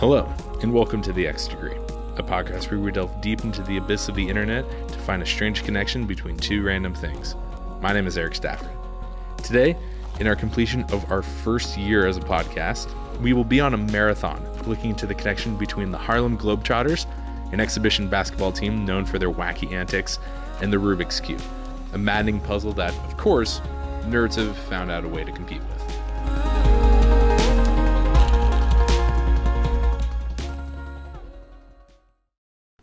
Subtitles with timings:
[0.00, 0.26] Hello,
[0.62, 1.76] and welcome to The Xth Degree,
[2.16, 5.26] a podcast where we delve deep into the abyss of the internet to find a
[5.26, 7.34] strange connection between two random things.
[7.82, 8.70] My name is Eric Stafford.
[9.42, 9.76] Today,
[10.18, 12.88] in our completion of our first year as a podcast,
[13.20, 17.04] we will be on a marathon looking into the connection between the Harlem Globetrotters,
[17.52, 20.18] an exhibition basketball team known for their wacky antics,
[20.62, 21.42] and the Rubik's Cube,
[21.92, 23.60] a maddening puzzle that, of course,
[24.04, 25.89] nerds have found out a way to compete with.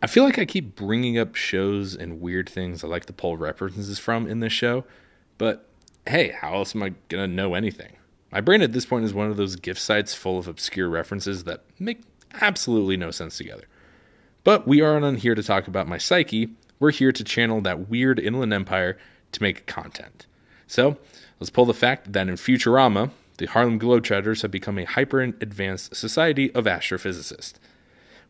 [0.08, 3.98] Feel like I keep bringing up shows and weird things I like to pull references
[3.98, 4.84] from in this show,
[5.38, 5.68] but
[6.06, 7.96] hey, how else am I going to know anything?
[8.32, 11.44] My brain at this point is one of those gift sites full of obscure references
[11.44, 12.00] that make
[12.40, 13.64] absolutely no sense together.
[14.44, 16.50] But we aren't on here to talk about my psyche.
[16.78, 18.98] We're here to channel that weird inland empire
[19.32, 20.26] to make content.
[20.66, 20.96] So
[21.40, 25.94] let's pull the fact that in Futurama, the Harlem Globetrotters have become a hyper advanced
[25.96, 27.54] society of astrophysicists,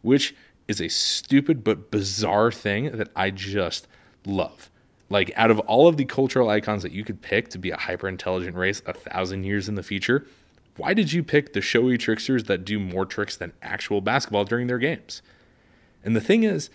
[0.02, 0.34] which
[0.68, 3.88] is a stupid but bizarre thing that I just
[4.24, 4.70] love.
[5.10, 7.78] Like, out of all of the cultural icons that you could pick to be a
[7.78, 10.26] hyper intelligent race a thousand years in the future,
[10.76, 14.66] why did you pick the showy tricksters that do more tricks than actual basketball during
[14.66, 15.22] their games?
[16.04, 16.68] And the thing is,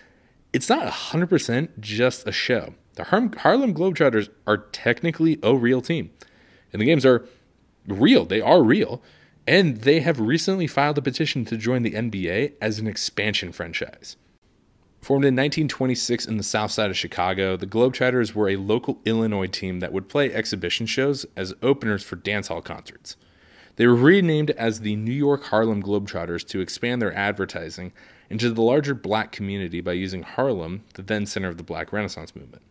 [0.51, 2.73] it's not 100% just a show.
[2.95, 6.11] The Harlem Globetrotters are technically a real team,
[6.71, 7.25] and the games are
[7.87, 8.25] real.
[8.25, 9.01] They are real.
[9.45, 14.15] And they have recently filed a petition to join the NBA as an expansion franchise.
[15.01, 19.47] Formed in 1926 in the south side of Chicago, the Globetrotters were a local Illinois
[19.47, 23.17] team that would play exhibition shows as openers for dance hall concerts.
[23.75, 27.91] They were renamed as the New York Harlem Globetrotters to expand their advertising
[28.29, 32.33] into the larger black community by using Harlem, the then center of the Black Renaissance
[32.33, 32.63] movement.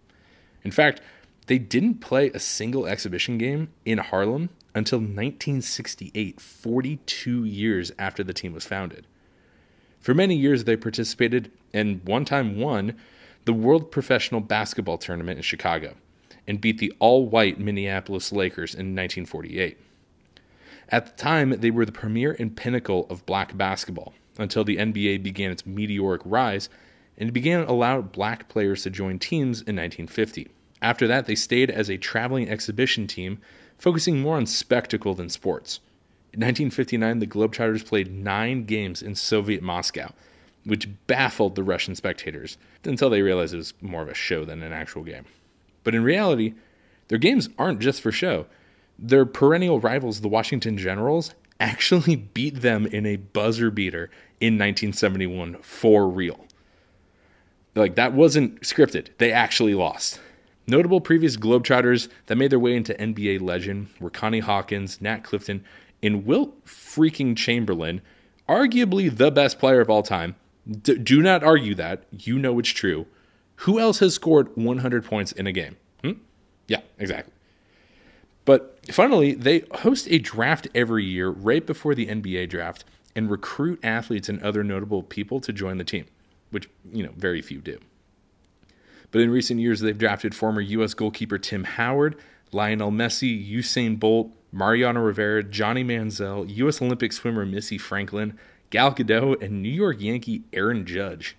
[0.64, 1.02] In fact,
[1.48, 8.32] they didn't play a single exhibition game in Harlem until 1968, 42 years after the
[8.32, 9.06] team was founded.
[10.00, 12.96] For many years, they participated and one time won
[13.44, 15.94] the World Professional Basketball Tournament in Chicago
[16.46, 19.78] and beat the all white Minneapolis Lakers in 1948.
[20.88, 25.22] At the time, they were the premier and pinnacle of black basketball until the NBA
[25.22, 26.68] began its meteoric rise
[27.16, 30.48] and began to allow black players to join teams in 1950.
[30.80, 33.38] After that, they stayed as a traveling exhibition team,
[33.82, 35.80] focusing more on spectacle than sports.
[36.32, 40.12] In 1959, the Globetrotters played nine games in Soviet Moscow,
[40.64, 44.62] which baffled the Russian spectators until they realized it was more of a show than
[44.62, 45.24] an actual game.
[45.82, 46.54] But in reality,
[47.08, 48.46] their games aren't just for show.
[49.00, 54.10] Their perennial rivals, the Washington Generals, actually beat them in a buzzer beater
[54.40, 56.46] in 1971 for real.
[57.74, 59.08] Like, that wasn't scripted.
[59.18, 60.20] They actually lost.
[60.72, 65.62] Notable previous Globetrotters that made their way into NBA legend were Connie Hawkins, Nat Clifton,
[66.02, 68.00] and Wilt freaking Chamberlain,
[68.48, 70.34] arguably the best player of all time.
[70.66, 72.04] D- do not argue that.
[72.10, 73.04] You know it's true.
[73.56, 75.76] Who else has scored 100 points in a game?
[76.02, 76.12] Hmm?
[76.68, 77.34] Yeah, exactly.
[78.46, 83.78] But finally, they host a draft every year right before the NBA draft and recruit
[83.82, 86.06] athletes and other notable people to join the team,
[86.50, 87.78] which, you know, very few do.
[89.12, 90.94] But in recent years, they've drafted former U.S.
[90.94, 92.16] goalkeeper Tim Howard,
[92.50, 96.82] Lionel Messi, Usain Bolt, Mariano Rivera, Johnny Manziel, U.S.
[96.82, 98.38] Olympic swimmer Missy Franklin,
[98.70, 101.36] Gal Gadot, and New York Yankee Aaron Judge.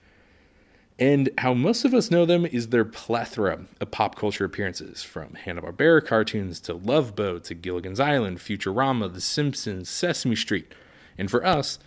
[1.00, 5.34] And how most of us know them is their plethora of pop culture appearances, from
[5.34, 10.72] Hanna-Barbera cartoons to Love Boat to Gilligan's Island, Futurama, The Simpsons, Sesame Street,
[11.18, 11.80] and for us,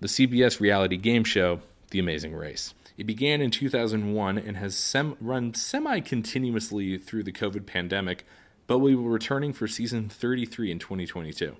[0.00, 1.60] the CBS reality game show,
[1.90, 2.74] The Amazing Race.
[3.02, 8.24] It began in 2001 and has sem- run semi continuously through the COVID pandemic,
[8.68, 11.56] but we will be returning for season 33 in 2022.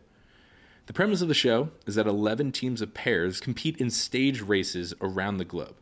[0.86, 4.94] The premise of the show is that 11 teams of pairs compete in stage races
[5.00, 5.74] around the globe.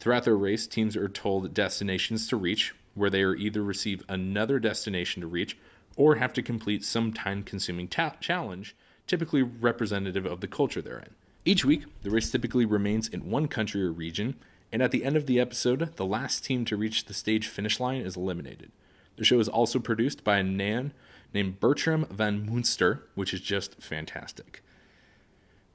[0.00, 4.58] Throughout their race, teams are told destinations to reach, where they are either receive another
[4.58, 5.56] destination to reach
[5.96, 8.74] or have to complete some time consuming ta- challenge,
[9.06, 11.14] typically representative of the culture they're in.
[11.44, 14.34] Each week, the race typically remains in one country or region,
[14.74, 17.78] and at the end of the episode, the last team to reach the stage finish
[17.78, 18.72] line is eliminated.
[19.14, 20.92] The show is also produced by a man
[21.32, 24.64] named Bertram Van Munster, which is just fantastic.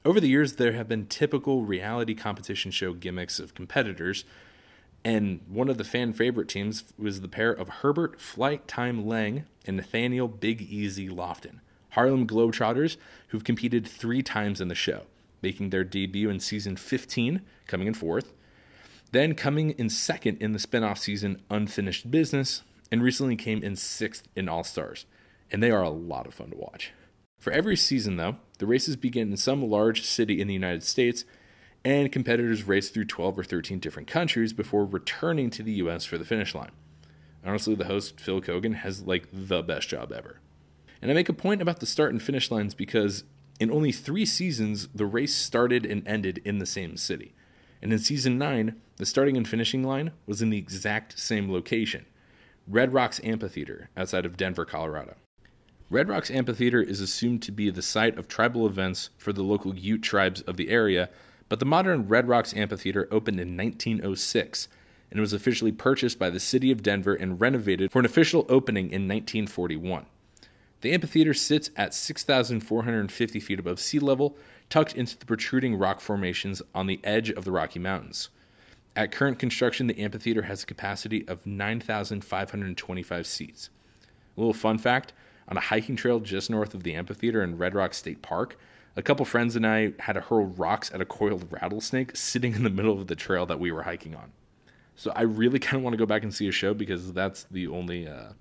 [0.04, 4.26] Over the years, there have been typical reality competition show gimmicks of competitors,
[5.06, 9.46] and one of the fan favorite teams was the pair of Herbert Flight Time Lang
[9.66, 11.62] and Nathaniel Big Easy Lofton,
[11.92, 12.98] Harlem Globetrotters,
[13.30, 15.04] who've competed three times in the show,
[15.42, 18.34] making their debut in season 15, coming in fourth,
[19.12, 24.28] then coming in second in the spinoff season Unfinished Business, and recently came in sixth
[24.36, 25.06] in All Stars.
[25.52, 26.92] And they are a lot of fun to watch.
[27.38, 31.24] For every season, though, the races begin in some large city in the United States
[31.86, 36.18] and competitors race through 12 or 13 different countries before returning to the US for
[36.18, 36.72] the finish line.
[37.46, 40.42] Honestly, the host, Phil Keoghan, has like the best job ever.
[41.02, 43.24] And I make a point about the start and finish lines because
[43.60, 47.34] in only three seasons, the race started and ended in the same city.
[47.82, 52.06] And in season 9, the starting and finishing line was in the exact same location
[52.68, 55.16] Red Rocks Amphitheater outside of Denver, Colorado.
[55.90, 59.74] Red Rocks Amphitheater is assumed to be the site of tribal events for the local
[59.74, 61.10] Ute tribes of the area,
[61.48, 64.68] but the modern Red Rocks Amphitheater opened in 1906
[65.12, 68.88] and was officially purchased by the city of Denver and renovated for an official opening
[68.88, 70.06] in 1941.
[70.82, 74.38] The amphitheater sits at 6,450 feet above sea level,
[74.70, 78.30] tucked into the protruding rock formations on the edge of the Rocky Mountains.
[78.96, 83.70] At current construction, the amphitheater has a capacity of 9,525 seats.
[84.36, 85.14] A little fun fact
[85.48, 88.58] on a hiking trail just north of the amphitheater in Red Rock State Park,
[88.96, 92.64] a couple friends and I had to hurl rocks at a coiled rattlesnake sitting in
[92.64, 94.32] the middle of the trail that we were hiking on.
[94.96, 97.44] So I really kind of want to go back and see a show because that's
[97.50, 98.34] the only uh,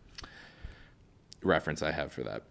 [1.42, 2.42] reference I have for that.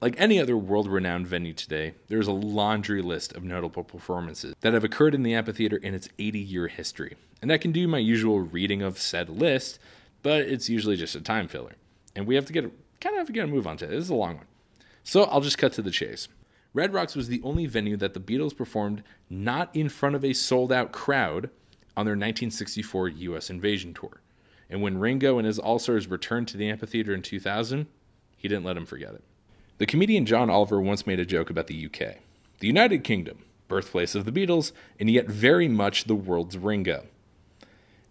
[0.00, 4.72] Like any other world renowned venue today, there's a laundry list of notable performances that
[4.72, 7.16] have occurred in the amphitheater in its 80 year history.
[7.42, 9.78] And I can do my usual reading of said list,
[10.22, 11.74] but it's usually just a time filler.
[12.16, 12.64] And we have to get
[13.00, 13.90] kind of have to move on to it.
[13.90, 14.46] This is a long one.
[15.04, 16.28] So I'll just cut to the chase.
[16.72, 20.32] Red Rocks was the only venue that the Beatles performed not in front of a
[20.32, 21.50] sold out crowd
[21.96, 24.22] on their 1964 US invasion tour.
[24.70, 27.86] And when Ringo and his All Stars returned to the amphitheater in 2000,
[28.36, 29.24] he didn't let him forget it.
[29.80, 32.16] The comedian John Oliver once made a joke about the UK.
[32.58, 37.06] The United Kingdom, birthplace of the Beatles, and yet very much the world's Ringo.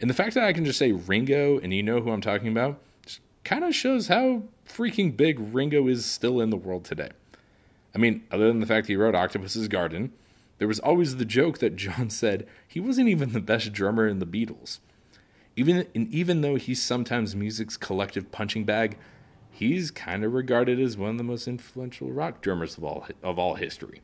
[0.01, 2.47] And the fact that I can just say Ringo and you know who I'm talking
[2.47, 2.81] about
[3.43, 7.11] kind of shows how freaking big Ringo is still in the world today.
[7.93, 10.11] I mean, other than the fact he wrote Octopus's Garden,
[10.57, 14.17] there was always the joke that John said he wasn't even the best drummer in
[14.17, 14.79] the Beatles.
[15.55, 18.97] Even and even though he's sometimes music's collective punching bag,
[19.51, 23.39] he's kind of regarded as one of the most influential rock drummers of all of
[23.39, 24.01] all history.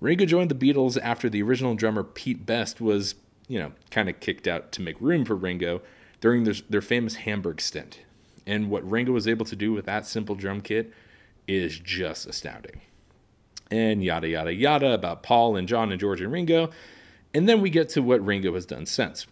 [0.00, 3.14] Ringo joined the Beatles after the original drummer Pete Best was,
[3.48, 5.82] you know, kind of kicked out to make room for Ringo
[6.20, 8.00] during their, their famous Hamburg stint.
[8.46, 10.92] And what Ringo was able to do with that simple drum kit
[11.46, 12.80] is just astounding
[13.70, 16.70] and yada, yada, yada about Paul and John and George and Ringo.
[17.32, 19.26] And then we get to what Ringo has done since.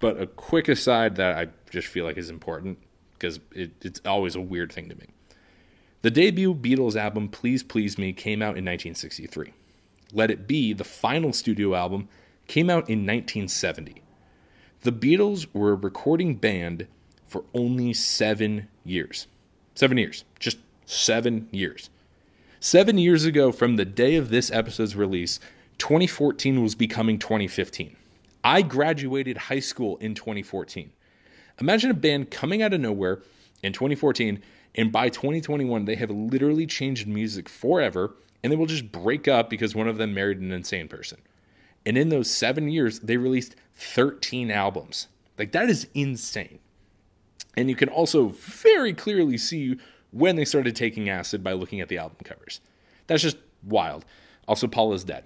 [0.00, 2.78] But a quick aside that I just feel like is important
[3.22, 5.06] because it, it's always a weird thing to me.
[6.02, 9.52] The debut Beatles album, Please Please Me, came out in 1963.
[10.12, 12.08] Let It Be, the final studio album,
[12.48, 14.02] came out in 1970.
[14.80, 16.88] The Beatles were a recording band
[17.28, 19.28] for only seven years.
[19.76, 20.24] Seven years.
[20.40, 21.90] Just seven years.
[22.58, 25.38] Seven years ago, from the day of this episode's release,
[25.78, 27.96] 2014 was becoming 2015.
[28.42, 30.90] I graduated high school in 2014.
[31.62, 33.22] Imagine a band coming out of nowhere
[33.62, 34.42] in 2014,
[34.74, 39.48] and by 2021, they have literally changed music forever, and they will just break up
[39.48, 41.20] because one of them married an insane person.
[41.86, 45.06] And in those seven years, they released 13 albums.
[45.38, 46.58] Like, that is insane.
[47.56, 49.76] And you can also very clearly see
[50.10, 52.60] when they started taking acid by looking at the album covers.
[53.06, 54.04] That's just wild.
[54.48, 55.22] Also, Paul is dead.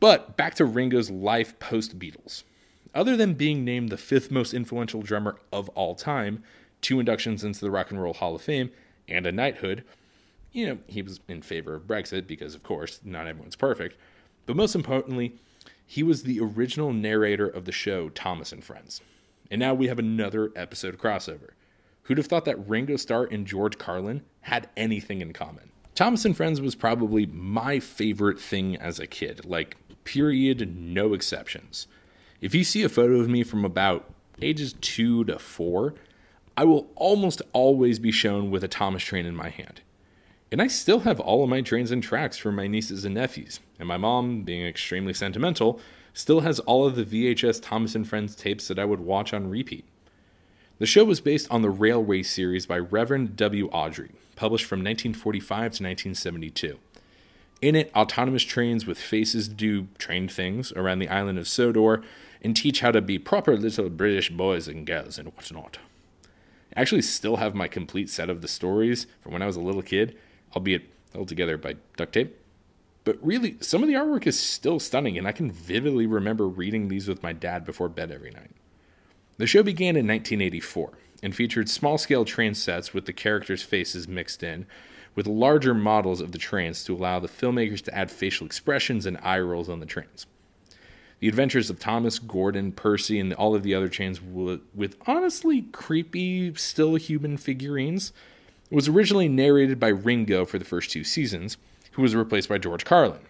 [0.00, 2.42] But back to Ringo's life post Beatles.
[2.94, 6.42] Other than being named the fifth most influential drummer of all time,
[6.80, 8.70] two inductions into the Rock and Roll Hall of Fame,
[9.08, 9.84] and a knighthood,
[10.52, 13.96] you know, he was in favor of Brexit because, of course, not everyone's perfect.
[14.44, 15.36] But most importantly,
[15.86, 19.00] he was the original narrator of the show Thomas and Friends.
[19.50, 21.50] And now we have another episode crossover.
[22.04, 25.70] Who'd have thought that Ringo Starr and George Carlin had anything in common?
[25.94, 31.86] Thomas and Friends was probably my favorite thing as a kid, like, period, no exceptions.
[32.42, 35.94] If you see a photo of me from about ages two to four,
[36.56, 39.80] I will almost always be shown with a Thomas train in my hand.
[40.50, 43.60] And I still have all of my trains and tracks for my nieces and nephews.
[43.78, 45.78] And my mom, being extremely sentimental,
[46.14, 49.48] still has all of the VHS Thomas and Friends tapes that I would watch on
[49.48, 49.84] repeat.
[50.80, 53.70] The show was based on the Railway series by Reverend W.
[53.70, 56.78] Awdry, published from 1945 to 1972.
[57.62, 62.02] In it, autonomous trains with faces do train things around the island of Sodor
[62.42, 65.78] and teach how to be proper little British boys and girls and whatnot.
[66.76, 69.60] I actually still have my complete set of the stories from when I was a
[69.60, 70.18] little kid,
[70.54, 72.38] albeit held together by duct tape.
[73.04, 76.88] But really, some of the artwork is still stunning, and I can vividly remember reading
[76.88, 78.50] these with my dad before bed every night.
[79.38, 84.08] The show began in 1984 and featured small scale train sets with the characters' faces
[84.08, 84.66] mixed in,
[85.14, 89.18] with larger models of the trains to allow the filmmakers to add facial expressions and
[89.22, 90.26] eye rolls on the trains.
[91.22, 96.52] The adventures of Thomas, Gordon, Percy, and all of the other chains with honestly creepy,
[96.56, 98.12] still human figurines
[98.72, 101.58] was originally narrated by Ringo for the first two seasons,
[101.92, 103.20] who was replaced by George Carlin,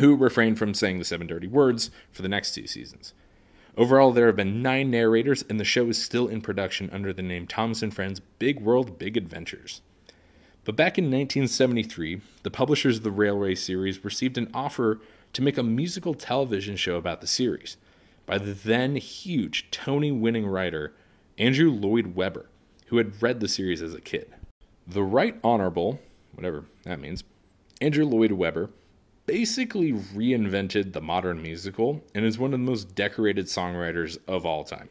[0.00, 3.12] who refrained from saying the seven dirty words for the next two seasons.
[3.76, 7.20] Overall, there have been nine narrators, and the show is still in production under the
[7.20, 9.82] name Thomas and Friends Big World, Big Adventures.
[10.64, 15.00] But back in 1973, the publishers of the Railway series received an offer
[15.32, 17.76] to make a musical television show about the series
[18.26, 20.92] by the then huge Tony winning writer
[21.38, 22.46] Andrew Lloyd Webber,
[22.86, 24.34] who had read the series as a kid.
[24.86, 26.00] The Right Honorable,
[26.32, 27.24] whatever that means,
[27.80, 28.70] Andrew Lloyd Webber
[29.26, 34.64] basically reinvented the modern musical and is one of the most decorated songwriters of all
[34.64, 34.88] time.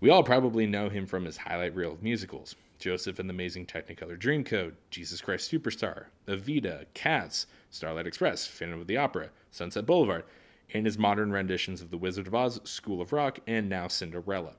[0.00, 3.64] We all probably know him from his highlight reel of musicals Joseph and the Amazing
[3.64, 10.24] Technicolor Dreamcoat, Jesus Christ Superstar, Evita, Cats, Starlight Express, Phantom of the Opera, Sunset Boulevard,
[10.74, 14.56] and his modern renditions of The Wizard of Oz, School of Rock, and now Cinderella.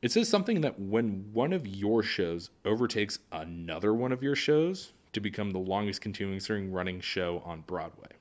[0.00, 4.92] It says something that when one of your shows overtakes another one of your shows
[5.12, 8.12] to become the longest continuing running show on Broadway.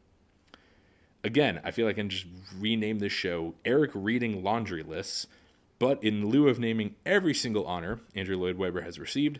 [1.23, 2.25] Again, I feel like I can just
[2.57, 5.27] rename this show Eric Reading Laundry Lists,
[5.79, 9.39] but in lieu of naming every single honor Andrew Lloyd Webber has received,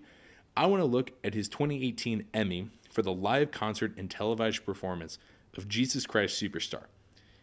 [0.56, 5.18] I want to look at his 2018 Emmy for the live concert and televised performance
[5.58, 6.86] of Jesus Christ Superstar,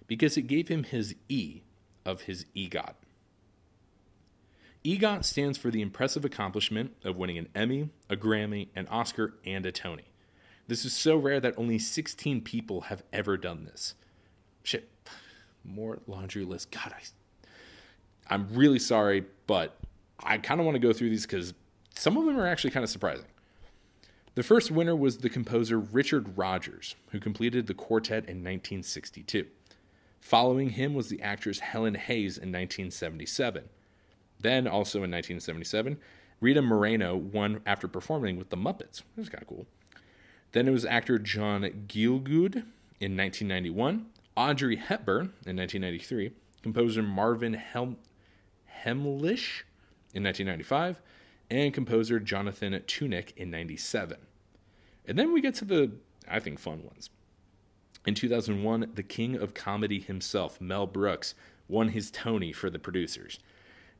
[0.06, 1.62] because it gave him his E
[2.04, 2.94] of his EGOT.
[4.84, 9.66] EGOT stands for the impressive accomplishment of winning an Emmy, a Grammy, an Oscar, and
[9.66, 10.04] a Tony.
[10.68, 13.94] This is so rare that only 16 people have ever done this.
[14.62, 14.88] Shit,
[15.64, 16.70] more laundry list.
[16.70, 17.02] God, I,
[18.30, 19.76] I'm really sorry, but
[20.20, 21.52] I kind of want to go through these because
[21.96, 23.26] some of them are actually kind of surprising.
[24.36, 29.46] The first winner was the composer Richard Rodgers, who completed the quartet in 1962.
[30.20, 33.64] Following him was the actress Helen Hayes in 1977.
[34.38, 35.98] Then, also in 1977,
[36.40, 39.02] Rita Moreno won after performing with the Muppets.
[39.14, 39.66] That was kind of cool.
[40.52, 42.64] Then it was actor John Gielgud
[43.00, 44.06] in 1991,
[44.36, 46.32] Audrey Hepburn in 1993,
[46.62, 47.96] composer Marvin Helm-
[48.84, 49.62] Hamlisch
[50.14, 51.00] in 1995,
[51.50, 54.16] and composer Jonathan Tunick in 97.
[55.06, 55.90] And then we get to the,
[56.28, 57.10] I think, fun ones.
[58.06, 61.34] In 2001, the king of comedy himself, Mel Brooks,
[61.68, 63.38] won his Tony for the producers.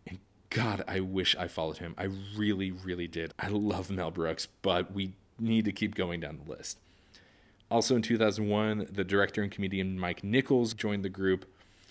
[0.07, 0.19] And
[0.49, 1.95] God, I wish I followed him.
[1.99, 3.35] I really, really did.
[3.39, 6.79] I love Mel Brooks, but we need to keep going down the list.
[7.71, 11.47] Also in 2001, the director and comedian Mike Nichols joined the group,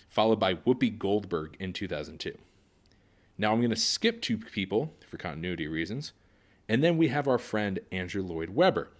[0.08, 2.36] followed by Whoopi Goldberg in 2002.
[3.40, 6.12] Now I'm going to skip two people for continuity reasons,
[6.68, 8.90] and then we have our friend Andrew Lloyd Webber,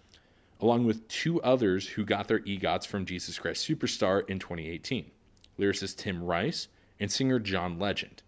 [0.62, 5.10] along with two others who got their EGOTs from Jesus Christ Superstar in 2018
[5.58, 6.68] lyricist Tim Rice
[6.98, 8.22] and singer John Legend.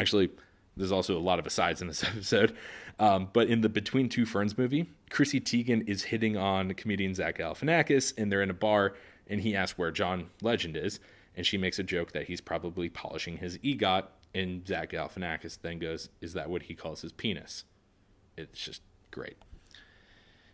[0.00, 0.30] Actually,
[0.78, 2.56] there's also a lot of asides in this episode.
[2.98, 7.36] Um, but in the Between Two Ferns movie, Chrissy Teigen is hitting on comedian Zach
[7.36, 8.94] Galifianakis, and they're in a bar,
[9.26, 11.00] and he asks where John Legend is,
[11.36, 15.78] and she makes a joke that he's probably polishing his EGOT, and Zach Galifianakis then
[15.78, 17.64] goes, "Is that what he calls his penis?"
[18.36, 19.36] It's just great.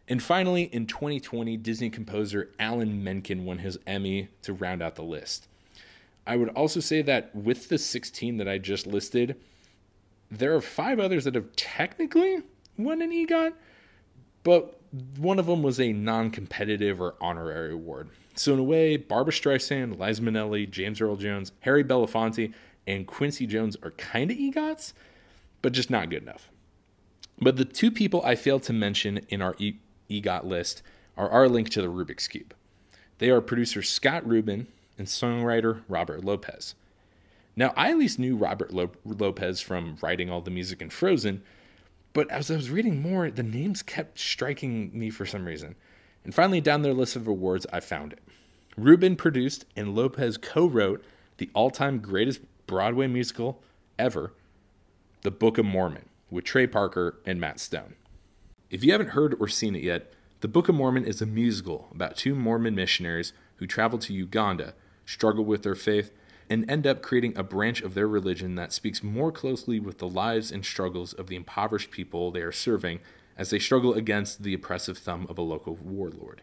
[0.06, 5.02] And finally, in 2020, Disney composer Alan Menken won his Emmy to round out the
[5.02, 5.48] list.
[6.26, 9.36] I would also say that with the 16 that I just listed,
[10.30, 12.42] there are five others that have technically
[12.76, 13.54] won an EGOT,
[14.42, 14.80] but
[15.16, 18.08] one of them was a non competitive or honorary award.
[18.36, 22.52] So, in a way, Barbra Streisand, Liza Minnelli, James Earl Jones, Harry Belafonte,
[22.86, 24.92] and Quincy Jones are kind of EGOTs,
[25.62, 26.50] but just not good enough.
[27.40, 30.82] But the two people I failed to mention in our EGOT list
[31.16, 32.54] are our link to the Rubik's Cube.
[33.18, 34.66] They are producer Scott Rudin
[34.98, 36.74] and songwriter Robert Lopez.
[37.56, 41.42] Now, I at least knew Robert Lopez from writing all the music in Frozen,
[42.12, 45.76] but as I was reading more, the names kept striking me for some reason.
[46.24, 48.20] And finally, down their list of awards, I found it.
[48.76, 51.04] Rudin produced and Lopez co wrote
[51.38, 52.40] the all time greatest
[52.74, 53.62] Broadway musical
[54.00, 54.32] ever,
[55.22, 57.94] The Book of Mormon, with Trey Parker and Matt Stone.
[58.68, 61.86] If you haven't heard or seen it yet, The Book of Mormon is a musical
[61.92, 64.74] about two Mormon missionaries who travel to Uganda
[65.06, 66.10] struggle with their faith,
[66.50, 70.08] and end up creating a branch of their religion that speaks more closely with the
[70.08, 72.98] lives and struggles of the impoverished people they are serving
[73.38, 76.42] as they struggle against the oppressive thumb of a local warlord.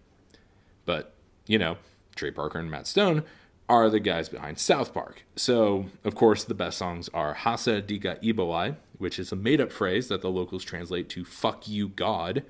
[0.86, 1.14] But,
[1.46, 1.76] you know,
[2.16, 3.26] Trey Parker and Matt Stone
[3.72, 5.24] are the guys behind South Park.
[5.38, 9.72] So, of course, the best songs are Hasa Diga Eebowai, which is a made up
[9.72, 12.44] phrase that the locals translate to fuck you, God.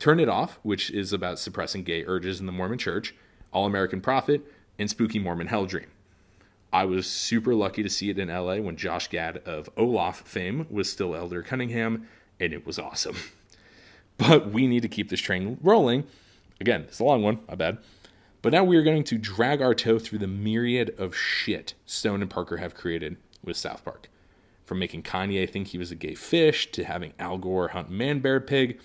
[0.00, 3.14] Turn It Off, which is about suppressing gay urges in the Mormon church.
[3.52, 4.42] All American Prophet,
[4.76, 5.86] and Spooky Mormon Hell Dream.
[6.72, 10.66] I was super lucky to see it in LA when Josh Gad of Olaf fame
[10.68, 12.08] was still Elder Cunningham,
[12.40, 13.16] and it was awesome.
[14.16, 16.04] But we need to keep this train rolling.
[16.60, 17.78] Again, it's a long one, my bad.
[18.44, 22.20] But now we are going to drag our toe through the myriad of shit Stone
[22.20, 24.10] and Parker have created with South Park.
[24.66, 28.20] From making Kanye think he was a gay fish, to having Al Gore hunt man
[28.20, 28.78] bear pig,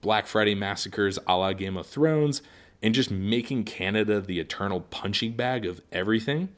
[0.00, 2.40] Black Friday massacres a la Game of Thrones,
[2.82, 6.48] and just making Canada the eternal punching bag of everything,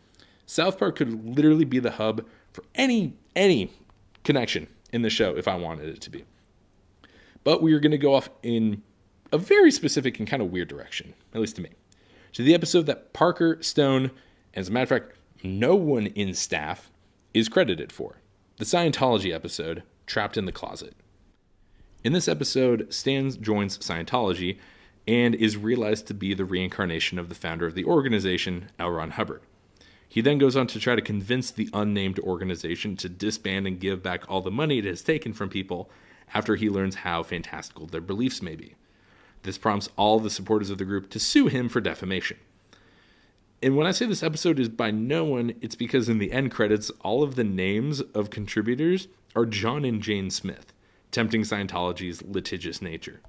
[0.46, 3.72] South Park could literally be the hub for any any
[4.22, 6.24] connection in the show if I wanted it to be.
[7.42, 8.80] But we are going to go off in
[9.32, 11.70] a very specific and kind of weird direction, at least to me.
[12.34, 14.10] To the episode that Parker, Stone,
[14.54, 16.90] as a matter of fact, no one in staff
[17.32, 18.16] is credited for
[18.56, 20.94] the Scientology episode, Trapped in the Closet.
[22.02, 24.58] In this episode, Stan joins Scientology
[25.06, 28.90] and is realized to be the reincarnation of the founder of the organization, L.
[28.90, 29.42] Ron Hubbard.
[30.08, 34.02] He then goes on to try to convince the unnamed organization to disband and give
[34.02, 35.88] back all the money it has taken from people
[36.32, 38.74] after he learns how fantastical their beliefs may be.
[39.44, 42.38] This prompts all the supporters of the group to sue him for defamation.
[43.62, 46.50] And when I say this episode is by no one, it's because in the end
[46.50, 50.72] credits, all of the names of contributors are John and Jane Smith,
[51.10, 53.20] tempting Scientology's litigious nature.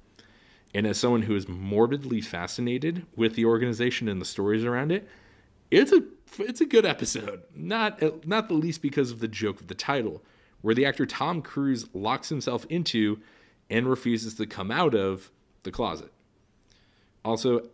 [0.74, 5.08] And as someone who is morbidly fascinated with the organization and the stories around it,
[5.70, 6.02] it's a
[6.38, 7.42] it's a good episode.
[7.54, 10.22] Not not the least because of the joke of the title,
[10.60, 13.20] where the actor Tom Cruise locks himself into
[13.70, 15.30] and refuses to come out of
[15.66, 16.10] the closet.
[17.24, 17.68] Also,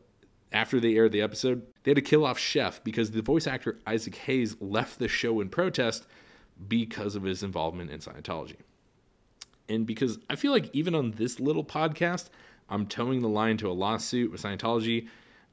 [0.50, 3.78] after they aired the episode, they had to kill off Chef because the voice actor
[3.86, 6.06] Isaac Hayes left the show in protest
[6.68, 8.56] because of his involvement in Scientology.
[9.68, 12.28] And because I feel like even on this little podcast,
[12.68, 15.08] I'm towing the line to a lawsuit with Scientology,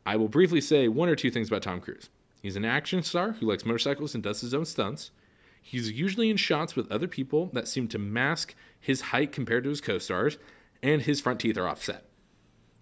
[0.06, 2.10] I will briefly say one or two things about Tom Cruise.
[2.42, 5.12] He's an action star who likes motorcycles and does his own stunts.
[5.62, 9.70] He's usually in shots with other people that seem to mask his height compared to
[9.70, 10.38] his co stars,
[10.82, 12.09] and his front teeth are offset.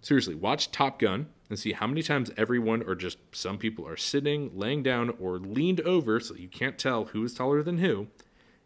[0.01, 3.97] Seriously, watch Top Gun and see how many times everyone or just some people are
[3.97, 8.07] sitting, laying down, or leaned over so you can't tell who is taller than who.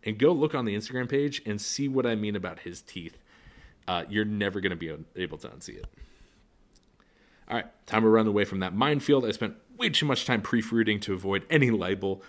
[0.03, 3.17] And go look on the Instagram page and see what I mean about his teeth.
[3.87, 5.85] Uh, you're never going to be able to unsee it.
[7.47, 9.25] All right, time to run away from that minefield.
[9.25, 12.23] I spent way too much time proofreading to avoid any libel.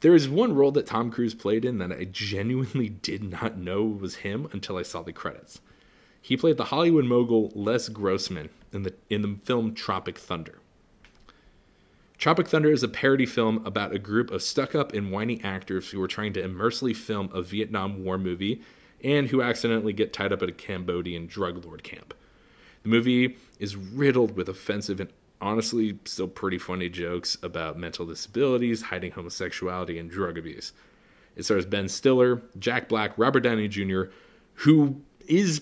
[0.00, 3.84] There is one role that Tom Cruise played in that I genuinely did not know
[3.84, 5.60] was him until I saw the credits.
[6.24, 10.58] He played the Hollywood mogul Les Grossman in the in the film Tropic Thunder.
[12.16, 16.00] Tropic Thunder is a parody film about a group of stuck-up and whiny actors who
[16.02, 18.62] are trying to immersively film a Vietnam War movie
[19.02, 22.14] and who accidentally get tied up at a Cambodian drug lord camp.
[22.84, 25.10] The movie is riddled with offensive and
[25.42, 30.72] honestly still pretty funny jokes about mental disabilities, hiding homosexuality, and drug abuse.
[31.36, 34.04] It stars Ben Stiller, Jack Black, Robert Downey Jr.,
[34.54, 35.60] who is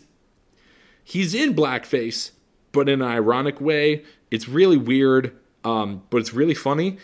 [1.05, 2.33] he's in blackface,
[2.73, 4.05] but in an ironic way.
[4.31, 6.99] It's really weird, um, but it's really funny.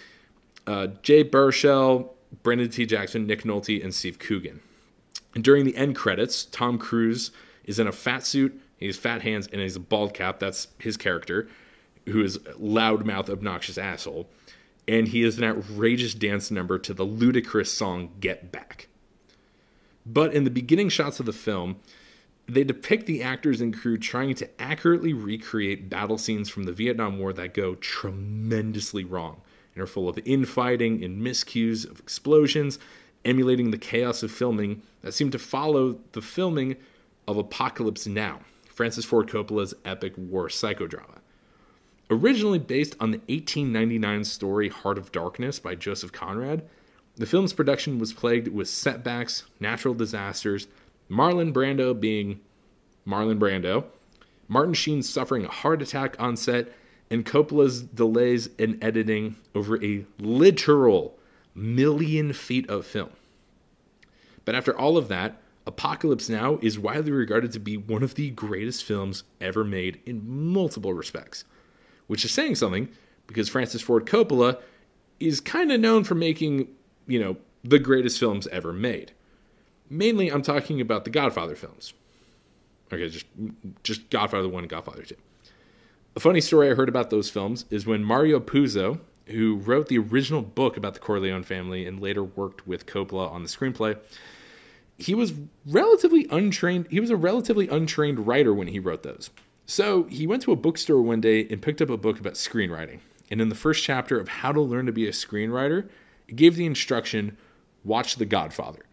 [0.67, 2.11] Uh, Jay Baruchel,
[2.43, 2.87] Brandon T.
[2.87, 4.61] Jackson, Nick Nolte, and Steve Coogan.
[5.35, 7.31] And during the end credits, Tom Cruise
[7.65, 10.39] is in a fat suit, he has fat hands, and he's a bald cap.
[10.39, 11.49] That's his character,
[12.07, 14.29] who is loudmouth, obnoxious asshole.
[14.87, 18.89] And he has an outrageous dance number to the ludicrous song Get Back.
[20.07, 21.77] But in the beginning shots of the film,
[22.49, 27.19] they depict the actors and crew trying to accurately recreate battle scenes from the Vietnam
[27.19, 29.43] War that go tremendously wrong
[29.75, 32.79] and are full of infighting and miscues of explosions,
[33.25, 36.77] emulating the chaos of filming that seemed to follow the filming
[37.27, 41.19] of Apocalypse Now, Francis Ford Coppola's epic war psychodrama.
[42.11, 46.67] Originally based on the 1899 story Heart of Darkness by Joseph Conrad,
[47.17, 50.69] the film's production was plagued with setbacks, natural disasters,
[51.11, 52.41] Marlon Brando being
[53.07, 53.85] Marlon Brando,
[54.49, 56.73] Martin Sheen suffering a heart attack on set,
[57.11, 61.19] and Coppola's delays in editing over a literal
[61.55, 63.11] million feet of film.
[64.45, 68.31] But after all of that, Apocalypse Now is widely regarded to be one of the
[68.31, 71.45] greatest films ever made in multiple respects,
[72.07, 72.89] which is saying something
[73.27, 74.59] because Francis Ford Coppola
[75.21, 76.69] is kind of known for making,
[77.07, 79.13] you know, the greatest films ever made.
[79.91, 81.95] Mainly, I'm talking about the Godfather films.
[82.93, 83.27] Okay, just
[83.83, 85.17] just Godfather One and Godfather Two.
[86.17, 89.99] A funny story I heard about those films is when Mario Puzo, who wrote the
[89.99, 93.97] original book about the Corleone family and later worked with Coppola on the screenplay,
[94.99, 95.33] he was
[95.67, 96.89] relatively untrained.
[96.91, 99.31] He was a relatively untrained writer when he wrote those.
[99.67, 103.01] So he went to a bookstore one day and picked up a book about screenwriting.
[103.31, 105.89] And in the first chapter of How to Learn to Be a Screenwriter,
[106.27, 107.37] It gave the instruction
[107.85, 108.85] watch The Godfather.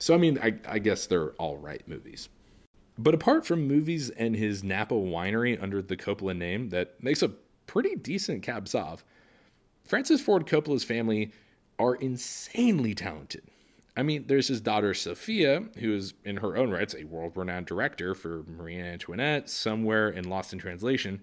[0.00, 2.28] So, I mean, I, I guess they're all right movies.
[2.98, 7.28] But apart from movies and his Napa winery under the Coppola name that makes a
[7.66, 9.00] pretty decent cab sauv,
[9.84, 11.32] Francis Ford Coppola's family
[11.78, 13.42] are insanely talented.
[13.96, 17.66] I mean, there's his daughter Sofia, who is in her own rights a world renowned
[17.66, 21.22] director for Marie Antoinette, somewhere in Lost in Translation.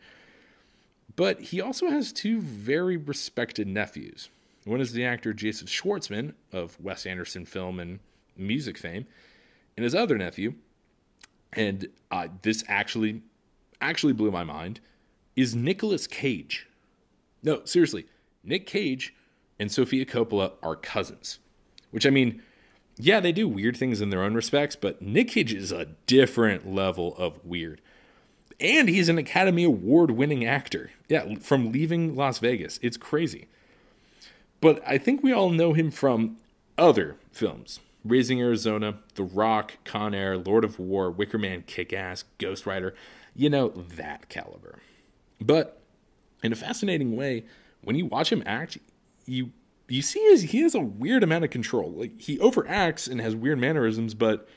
[1.16, 4.30] But he also has two very respected nephews.
[4.66, 8.00] One is the actor Jason Schwartzman of Wes Anderson film and
[8.38, 9.06] music fame,
[9.76, 10.56] and his other nephew,
[11.54, 13.22] and uh, this actually
[13.80, 14.80] actually blew my mind,
[15.36, 16.68] is Nicolas Cage.
[17.44, 18.06] No, seriously,
[18.44, 19.14] Nick Cage
[19.60, 21.40] and Sofia Coppola are cousins.
[21.92, 22.42] Which I mean,
[22.98, 26.74] yeah, they do weird things in their own respects, but Nick Cage is a different
[26.74, 27.82] level of weird.
[28.60, 30.92] And he's an Academy Award winning actor.
[31.08, 32.80] Yeah, from leaving Las Vegas.
[32.82, 33.48] It's crazy.
[34.60, 36.38] But I think we all know him from
[36.78, 42.24] other films Raising Arizona, The Rock, Con Air, Lord of War, Wicker Man, Kick Ass,
[42.38, 42.96] Ghost Rider.
[43.36, 44.80] You know, that caliber.
[45.40, 45.82] But
[46.44, 47.46] in a fascinating way,
[47.84, 48.78] when you watch him act,
[49.26, 49.52] you
[49.90, 51.92] you see his, he has a weird amount of control.
[51.92, 54.48] Like he overacts and has weird mannerisms, but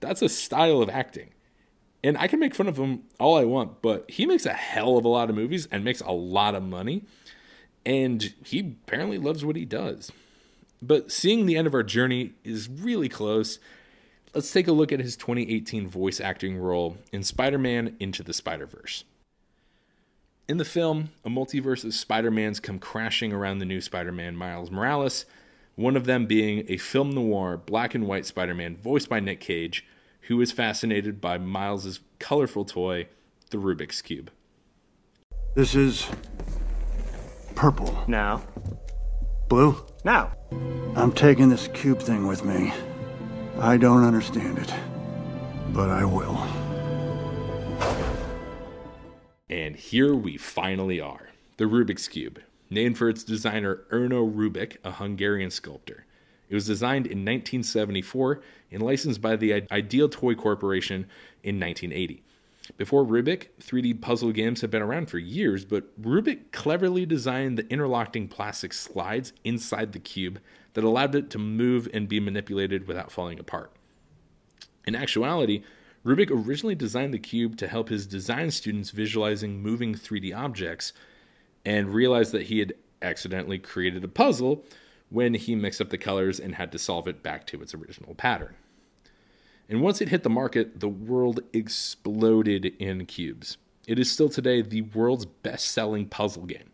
[0.00, 1.30] that's a style of acting.
[2.02, 4.98] And I can make fun of him all I want, but he makes a hell
[4.98, 7.04] of a lot of movies and makes a lot of money.
[7.86, 10.12] And he apparently loves what he does.
[10.86, 13.58] But seeing the end of our journey is really close.
[14.34, 18.34] Let's take a look at his 2018 voice acting role in Spider Man Into the
[18.34, 19.04] Spider Verse.
[20.46, 24.36] In the film, a multiverse of Spider Mans come crashing around the new Spider Man
[24.36, 25.24] Miles Morales,
[25.74, 29.40] one of them being a film noir black and white Spider Man voiced by Nick
[29.40, 29.86] Cage,
[30.22, 33.08] who is fascinated by Miles's colorful toy,
[33.48, 34.30] the Rubik's Cube.
[35.54, 36.06] This is
[37.54, 38.04] purple.
[38.06, 38.42] Now.
[39.54, 39.76] Blue?
[40.02, 40.32] Now.
[40.96, 42.72] I'm taking this cube thing with me.
[43.60, 44.74] I don't understand it,
[45.68, 46.36] but I will.
[49.48, 54.90] And here we finally are the Rubik's Cube, named for its designer Erno Rubik, a
[54.90, 56.04] Hungarian sculptor.
[56.48, 61.06] It was designed in 1974 and licensed by the Ideal Toy Corporation
[61.44, 62.24] in 1980.
[62.76, 67.68] Before Rubik, 3D puzzle games have been around for years, but Rubik cleverly designed the
[67.68, 70.40] interlocking plastic slides inside the cube
[70.72, 73.70] that allowed it to move and be manipulated without falling apart.
[74.86, 75.62] In actuality,
[76.04, 80.92] Rubik originally designed the cube to help his design students visualizing moving 3D objects
[81.64, 84.64] and realized that he had accidentally created a puzzle
[85.10, 88.14] when he mixed up the colors and had to solve it back to its original
[88.14, 88.54] pattern.
[89.68, 93.56] And once it hit the market, the world exploded in cubes.
[93.86, 96.70] It is still today the world's best selling puzzle game.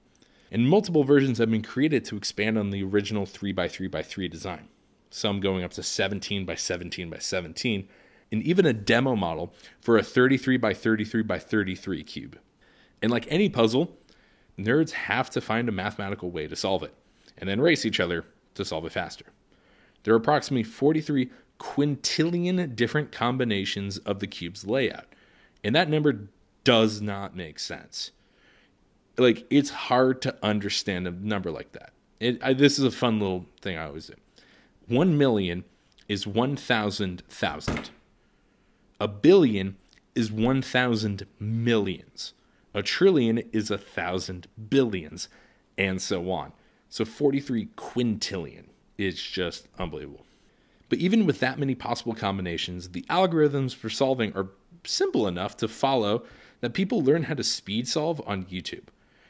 [0.51, 4.69] And multiple versions have been created to expand on the original 3x3x3 design,
[5.09, 7.89] some going up to 17 by 17 by 17
[8.33, 12.39] and even a demo model for a 33 by 33 by 33 cube.
[13.03, 13.97] And like any puzzle,
[14.59, 16.95] nerds have to find a mathematical way to solve it,
[17.39, 18.25] and then race each other
[18.55, 19.27] to solve it faster.
[20.03, 25.07] There are approximately 43 quintillion different combinations of the cube's layout,
[25.63, 26.29] and that number
[26.65, 28.11] does not make sense.
[29.17, 31.93] Like, it's hard to understand a number like that.
[32.19, 34.15] It, I, this is a fun little thing I always do.
[34.89, 35.65] One million
[36.09, 37.91] is 1,000 thousand.
[38.99, 39.77] A billion
[40.15, 42.35] is 1,000 millions.
[42.75, 45.29] A trillion is a thousand billions,
[45.77, 46.53] and so on.
[46.89, 48.67] So 43 quintillion
[48.99, 50.25] is just unbelievable.
[50.91, 54.49] But even with that many possible combinations, the algorithms for solving are
[54.85, 56.25] simple enough to follow
[56.61, 58.89] that people learn how to speed solve on YouTube.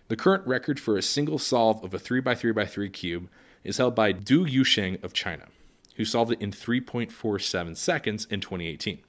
[0.08, 3.28] The current record for a single solve of a 3x3x3 cube
[3.62, 5.48] is held by Du Yusheng of China,
[5.96, 9.00] who solved it in 3.47 seconds in 2018.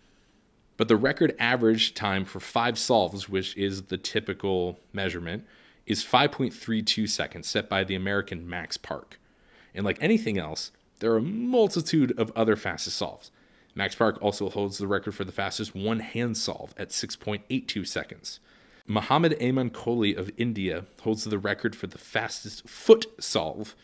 [0.76, 5.46] But the record average time for five solves, which is the typical measurement,
[5.86, 9.20] is 5.32 seconds, set by the American Max Park.
[9.74, 13.32] And like anything else, there are a multitude of other fastest solves.
[13.74, 18.40] Max Park also holds the record for the fastest one hand solve at 6.82 seconds.
[18.86, 23.76] Muhammad Aman Kohli of India holds the record for the fastest foot solve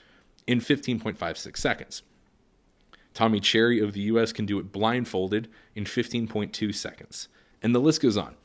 [0.46, 2.04] in 15.56 seconds.
[3.14, 7.30] Tommy Cherry of the US can do it blindfolded in 15.2 seconds.
[7.64, 8.36] And the list goes on.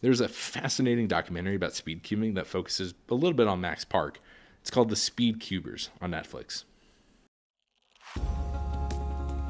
[0.00, 4.20] There's a fascinating documentary about speed cubing that focuses a little bit on Max Park.
[4.60, 6.64] It's called The Speed Cubers on Netflix.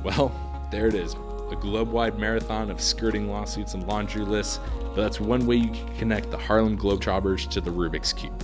[0.03, 0.33] Well,
[0.71, 1.15] there it is.
[1.51, 5.71] A globe wide marathon of skirting lawsuits and laundry lists, but that's one way you
[5.71, 8.43] can connect the Harlem Globetrotters to the Rubik's Cube.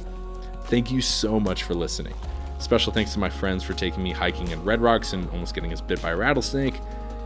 [0.65, 2.15] Thank you so much for listening.
[2.59, 5.73] Special thanks to my friends for taking me hiking in Red Rocks and almost getting
[5.73, 6.75] us bit by a rattlesnake.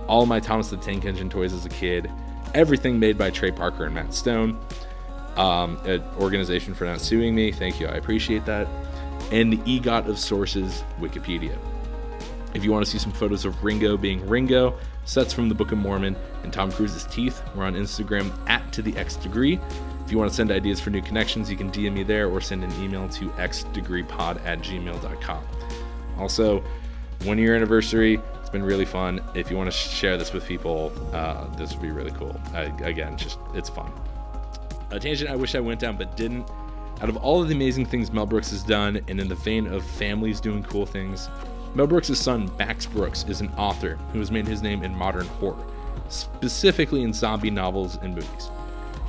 [0.07, 2.11] All my Thomas the Tank Engine toys as a kid.
[2.55, 4.61] Everything made by Trey Parker and Matt Stone.
[5.37, 7.51] Um, an organization for not suing me.
[7.51, 7.87] Thank you.
[7.87, 8.69] I appreciate that.
[9.33, 11.57] And the EGOT of Sources, Wikipedia.
[12.55, 15.73] If you want to see some photos of Ringo being Ringo, sets from the Book
[15.73, 19.59] of Mormon, and Tom Cruise's teeth, we're on Instagram at to the Xth degree.
[20.05, 22.41] If you want to send ideas for new connections, you can DM me there or
[22.41, 25.45] send an email to xdegreepod at gmail.com.
[26.19, 26.63] Also,
[27.25, 28.21] one year anniversary.
[28.41, 29.23] It's been really fun.
[29.35, 32.39] If you want to share this with people, uh, this would be really cool.
[32.53, 33.91] I, again, just it's fun.
[34.91, 36.47] A tangent I wish I went down but didn't.
[37.01, 39.67] Out of all of the amazing things Mel Brooks has done, and in the vein
[39.67, 41.29] of families doing cool things,
[41.75, 45.27] Mel Brooks' son, Max Brooks, is an author who has made his name in modern
[45.27, 45.65] horror,
[46.11, 48.51] specifically in zombie novels and movies.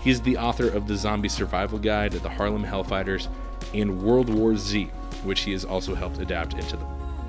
[0.02, 3.28] He's the author of the Zombie Survival Guide, The Harlem Hellfighters,
[3.74, 4.86] and World War Z,
[5.24, 6.86] which he has also helped adapt into the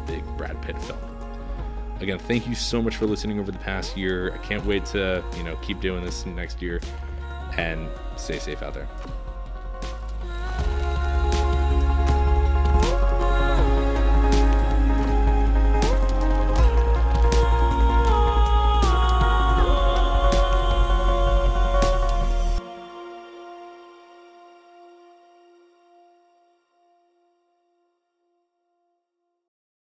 [0.06, 0.98] big Brad Pitt film.
[2.00, 4.32] Again, thank you so much for listening over the past year.
[4.32, 6.80] I can't wait to, you know, keep doing this next year
[7.56, 8.88] and stay safe out there.